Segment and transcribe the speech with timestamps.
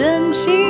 [0.00, 0.69] 真心。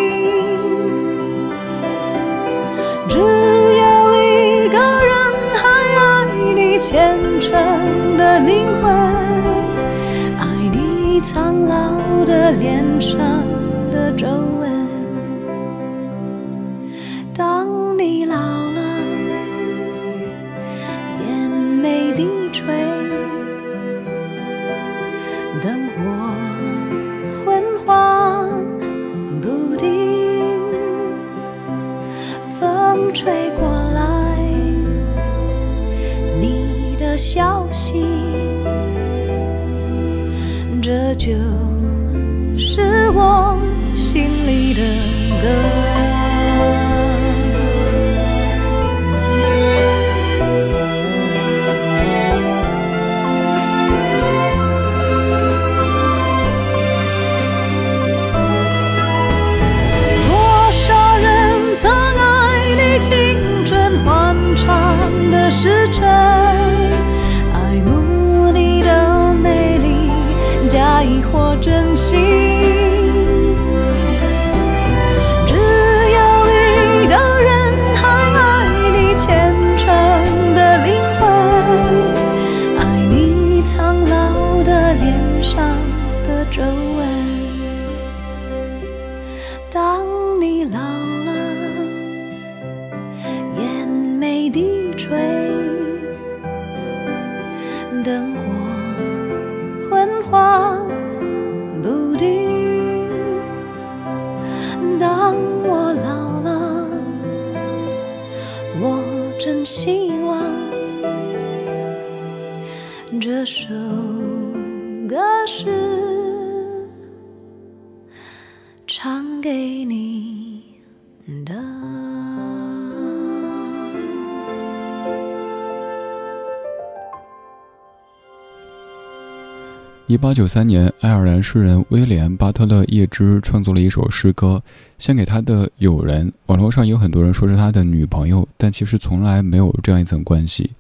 [130.11, 134.61] 一八九三年，爱尔兰诗人威廉·巴特勒·叶芝创作了一首诗歌，
[134.99, 136.33] 献给他的友人。
[136.47, 140.73] 网络上有很多人说是他的女朋友，但其实从来没有这样一层关系。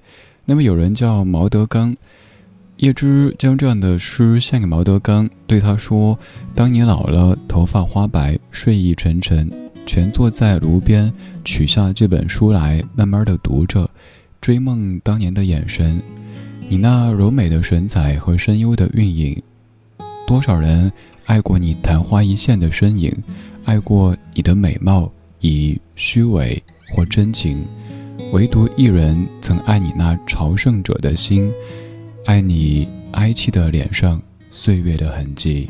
[0.44, 1.96] 那么，有人叫毛德刚。
[2.78, 6.18] 叶芝将这样的诗献给毛德刚，对他说
[6.56, 9.48] ：“当你老了，头发花白，睡意沉沉，
[9.86, 11.12] 蜷坐在炉边，
[11.44, 13.88] 取下这本书来，慢慢的读着，
[14.40, 16.02] 追梦当年的眼神，
[16.70, 19.42] 你那柔美的神采和深幽的韵影。
[20.24, 20.92] 多少人
[21.26, 23.12] 爱过你昙花一现的身影，
[23.64, 25.10] 爱过你的美貌，
[25.40, 27.64] 以虚伪或真情，
[28.32, 31.52] 唯独一人曾爱你那朝圣者的心。”
[32.24, 35.68] 爱你哀戚的脸上岁月的痕迹。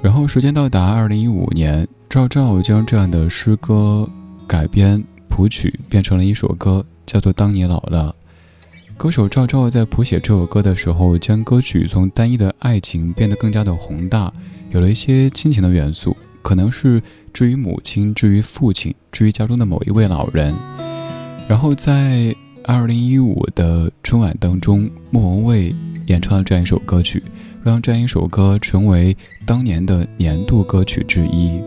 [0.00, 4.08] 然后时间到达二零一五年，赵照将这样的诗歌
[4.46, 8.14] 改编谱曲，变成了一首歌，叫做《当你老了》。
[8.96, 14.32] 歌手赵照在谱写这首歌的时候，将歌曲从单一的爱情变得更加的宏大，
[14.70, 17.02] 有了一些亲情的元素，可能是
[17.32, 20.54] 至于母亲，至于父亲，至于家中的某一位老人。
[21.48, 22.32] 然后在
[22.62, 25.74] 二零一五的春晚当中，莫文蔚
[26.06, 27.20] 演唱了这样一首歌曲，
[27.64, 31.60] 让这样一首歌成为当年的年度歌曲之一。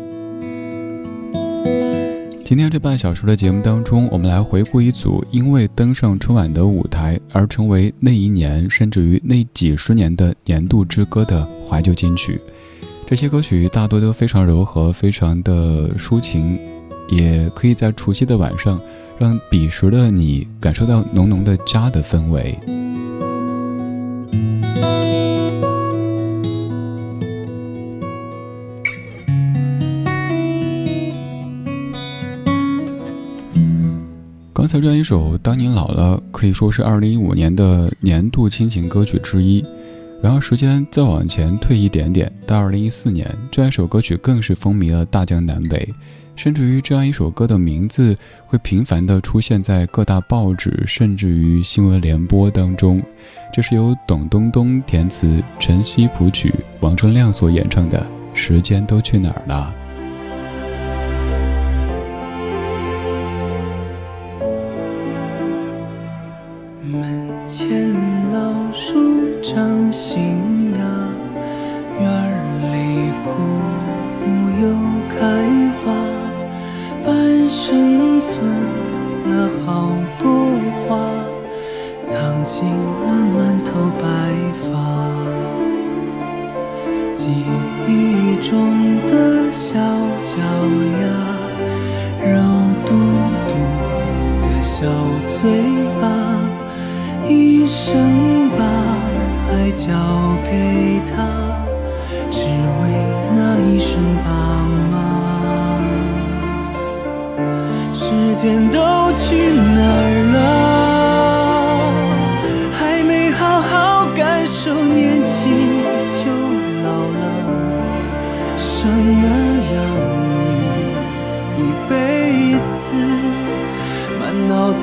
[2.48, 12.40] 今天这半小时的节目当中，我们来回顾一组因为登上春晚的舞台而成为那一年甚至于那几十年的年度之歌的怀旧金曲。
[13.06, 16.58] 这些歌曲大多都非常柔和，非常的抒情，
[17.10, 18.80] 也可以在除夕的晚上
[19.20, 22.58] 让彼时的你感受到浓浓的家的氛围。
[34.68, 39.66] 刚才这样一首《当你老了》，可以说是2015年的年度亲情歌曲之一。
[40.22, 45.88] 然后时间再往前退一点点，到2014年，这样一首歌曲更是风靡了大江南北，
[46.36, 48.14] 甚至于这样一首歌的名字
[48.46, 53.02] 会频繁地出现在各大报纸，甚至于新闻联播当中。
[53.54, 58.06] 这是由董冬冬填词、陈曦谱曲、王铮亮所演唱的
[58.38, 59.74] 《时间都去哪儿了》。
[99.78, 99.94] 交
[100.44, 101.62] 给他
[102.32, 102.90] 只为
[103.36, 104.32] 那一声爸
[104.90, 104.98] 妈。
[107.94, 108.87] 时间都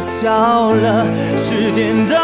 [0.00, 1.06] 笑了，
[1.36, 2.19] 时间的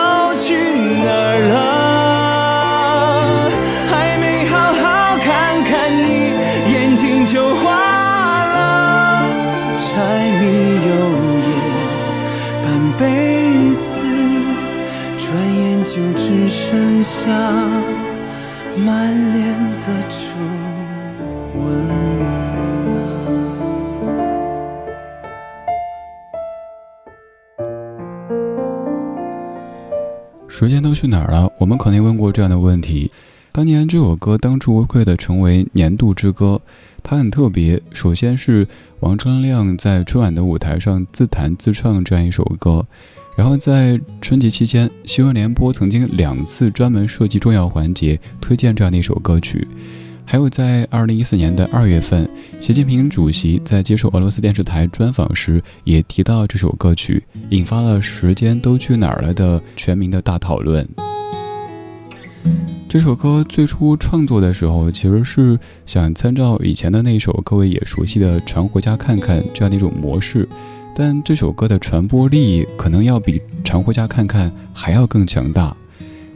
[31.67, 33.11] 我们肯定问过这样的问题。
[33.51, 36.61] 当年这首歌当之无愧的成为年度之歌，
[37.03, 37.83] 它很特别。
[37.93, 38.65] 首先是
[39.01, 42.87] 王铮亮在春晚的舞台上自弹自唱这样一首歌，
[43.37, 49.67] 然后在春节期间，新闻联播曾经两次专门设计重要环节推荐这样的一首歌曲。
[50.25, 52.31] 还有，在二零一四年的二月份，
[52.61, 60.89] 习近平主席在接受俄罗斯电视台专访时，也提到这首歌曲，引发了“时间都去哪儿了”的全民的大讨论。
[62.89, 70.49] 这首歌最初创作的时候，其实是想参照以前的那首各位也熟悉的《常回家看看》这样的一种模式，
[70.95, 75.77] 但这首歌的传播力可能要比《常回家看看》还要更强大。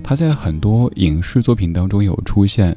[0.03, 2.77] 它在很多影视作品当中有出现，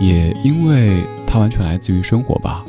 [0.00, 2.64] 也因为它完全来自于生活吧。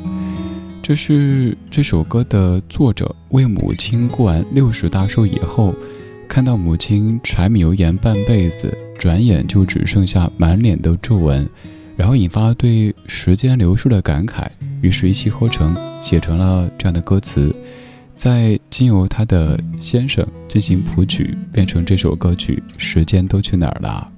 [0.82, 5.72] 这是这首歌的作者为母亲过完六十大寿以后，
[6.32, 11.46] 看到母亲柴米油盐半辈子，转眼就只剩下满脸的皱纹，
[11.94, 14.46] 然后引发对时间流逝的感慨，
[14.80, 17.54] 于是一气呵成写成了这样的歌词，
[18.14, 24.10] 再经由他的先生进行谱曲，变成这首歌曲《时间都去哪儿了》。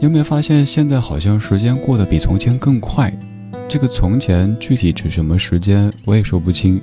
[0.00, 3.16] 有没有发现，现在好像时间过得比从前更快？
[3.68, 6.82] 这个从前具体指什么时间，我也说不清。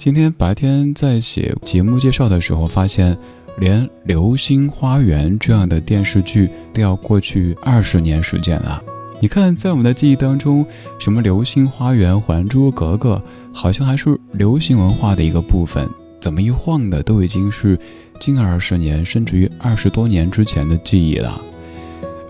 [0.00, 3.14] 今天白天在写节目介绍的时候，发现
[3.58, 8.82] 连《流星花园》这样的电视剧都要过去二十年时间了。
[9.20, 10.64] 你看，在我们的记忆当中，
[10.98, 13.22] 什么《流星花园》《还珠格格》，
[13.54, 15.86] 好像还是流行文化的一个部分。
[16.18, 17.78] 怎么一晃的，都已经是
[18.18, 21.38] 近二十年，甚至于二十多年之前的记忆了。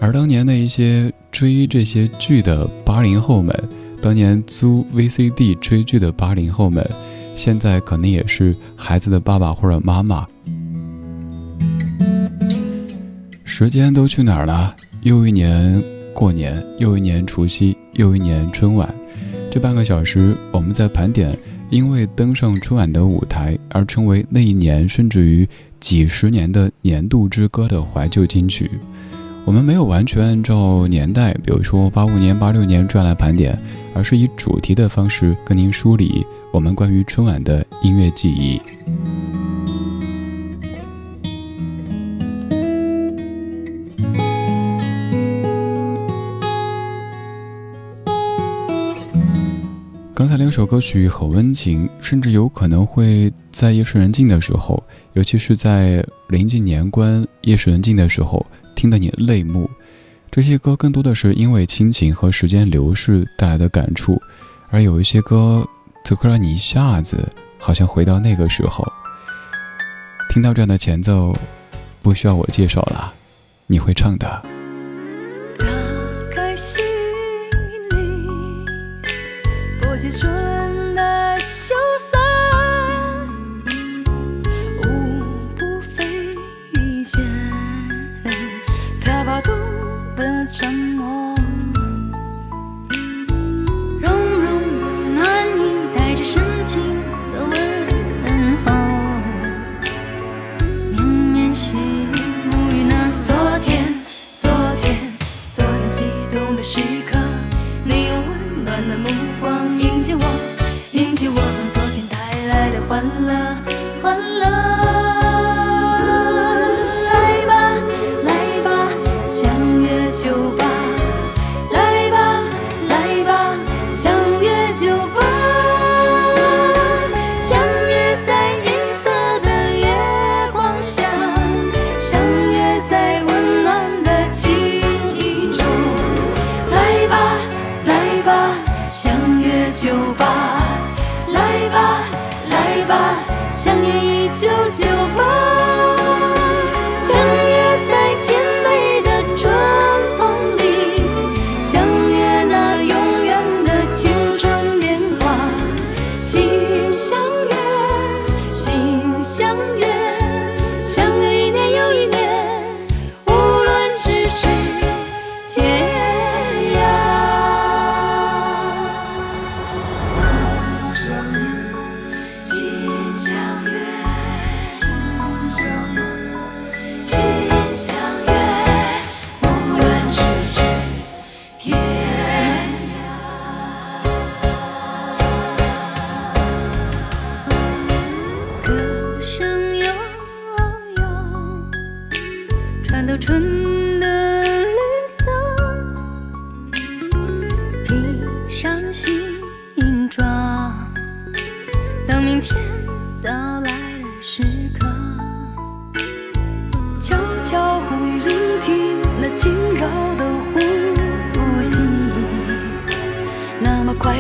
[0.01, 3.57] 而当年的一些追这些剧的八零后们，
[4.03, 6.85] 当年租 VCD 追剧的八零后们，
[7.41, 10.29] 现在可能也是孩子的爸爸或者妈妈。
[13.45, 14.77] 时间都去哪儿了？
[15.01, 15.83] 又一年
[16.13, 18.95] 过年，又一年除夕，又一年春晚。
[19.51, 21.35] 这半个小时，我们在盘点
[21.71, 25.49] 因为登上春晚的舞台而成为那一年甚至于
[25.81, 28.71] 几十年的年度之歌的怀旧金曲。
[29.47, 33.59] 我们没有完全按照年代，比如说八五年、八六年这样来盘点，
[33.95, 38.61] 而是以主题的方式跟您梳理我们关于春晚的音乐记忆。
[50.13, 54.83] 刚才两首歌曲很温情，甚至有可能会在夜深人静的时候，
[55.15, 58.45] 尤其是在临近年关、夜深人静的时候。
[58.75, 59.69] 听得你泪目，
[60.31, 64.19] 这些歌更多的是因为亲情和时间流逝带来的感触，
[64.71, 65.67] 而有一些歌
[66.05, 67.29] 此刻让你一下子
[67.59, 68.85] 好像回到那个时候。
[70.31, 71.37] 听到这样的前奏，
[72.03, 73.13] 不需要我介绍了，
[73.67, 74.43] 你会唱的。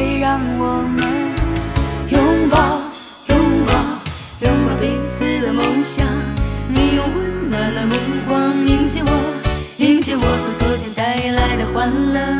[0.00, 1.06] 会让我们
[2.08, 2.58] 拥抱
[3.28, 3.72] 拥抱
[4.40, 6.06] 拥抱彼此的梦想。
[6.68, 7.94] 你用温暖的目
[8.26, 9.10] 光迎接我
[9.76, 12.39] 迎接我从昨天带来的欢乐。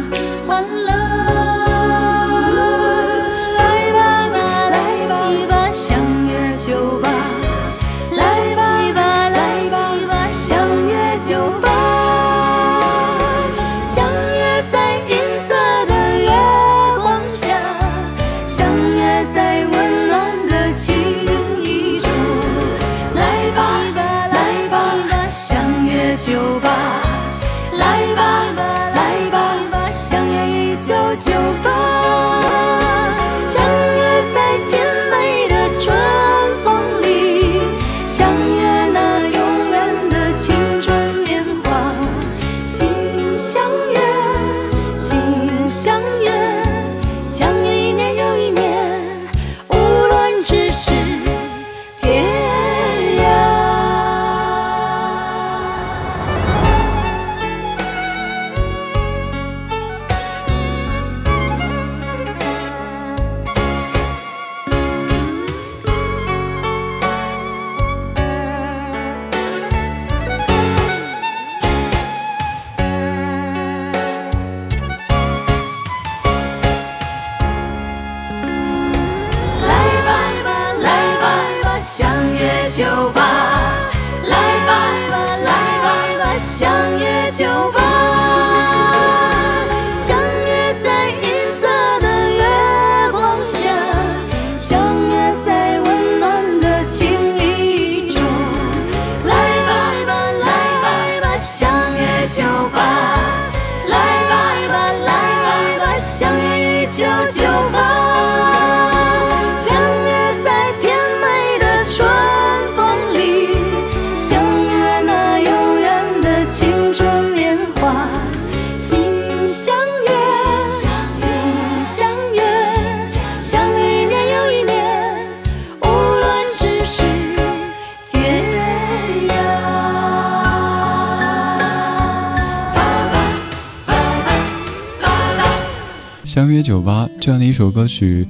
[136.61, 138.27] 相约酒吧这样的一首歌曲，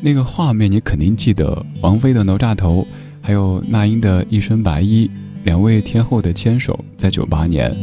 [0.00, 2.86] 那个画面你肯定记得，王菲的哪吒头，
[3.20, 5.10] 还有那英的一身白衣，
[5.42, 7.74] 两位天后的牵手，在九八年。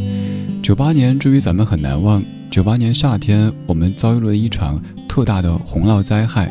[0.64, 2.24] 九八年至于咱们很难忘。
[2.50, 6.50] 九八年夏天，我们遭遇了一场特大的洪涝灾害。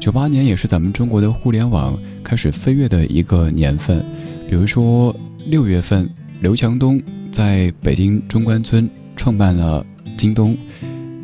[0.00, 4.02] 九八年也是咱们中国的互联网开始飞跃的一个年份。
[4.48, 6.08] 比如说六月份，
[6.40, 6.98] 刘强东
[7.30, 9.84] 在北京中关村创办了
[10.16, 10.56] 京东；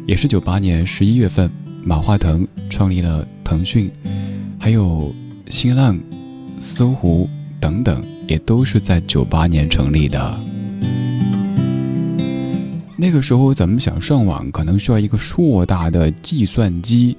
[0.06, 1.50] 也是九八年十一月份，
[1.86, 3.90] 马化腾创立了腾讯；
[4.58, 5.14] 还有
[5.50, 5.98] 新浪、
[6.58, 7.28] 搜狐
[7.60, 10.40] 等等，也都是在九八年成立的。
[12.96, 17.18] 那个时候，咱们想上网，可能需要一个硕大的计算机，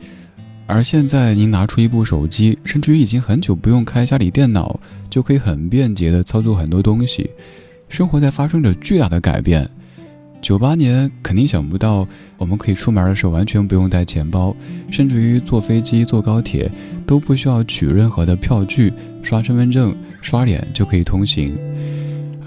[0.65, 4.79] 而现在您拿出一部手机，甚至于已经很久不用开家里电脑，
[5.11, 7.29] 就可以很便捷地操作很多东西。
[7.87, 9.69] 生活在发生着巨大的改变。
[10.45, 14.55] 九八年肯定想不到，我们可以出门的时候完全不用带钱包，
[14.91, 16.69] 甚至于坐飞机、坐高铁
[17.03, 21.57] 都不需要取任何的票据，刷身份证、刷脸就可以通行。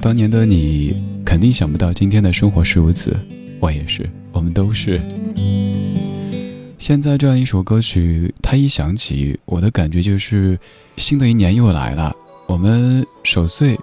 [0.00, 1.02] 当年的你。
[1.24, 3.14] 肯定想不到今天的生活是如此，
[3.60, 4.98] 我也是，我们都是。
[6.78, 10.58] 现在这样一首歌曲，它一响起，我的感觉就是
[10.96, 12.14] 新的一年又来了。
[12.46, 13.78] 我们守岁，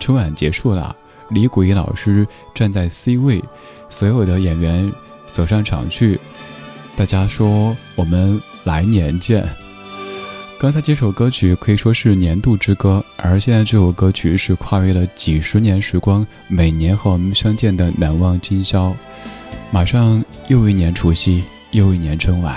[0.00, 0.96] 春晚结束了，
[1.30, 3.42] 李谷一老师站在 C 位，
[3.88, 4.92] 所有的演员
[5.32, 6.18] 走上场去，
[6.96, 9.48] 大家说我们来年见。
[10.58, 18.92] 刚才这首歌曲可以说是年度之歌，而现在这首歌曲是跨越了几十年时光，每年和我们相见的难忘今宵。
[19.70, 22.56] 马上又一年除夕，又一年春晚。